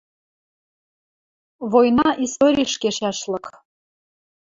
Война 1.71 2.07
историш 2.25 2.73
кешӓшлык. 2.81 3.45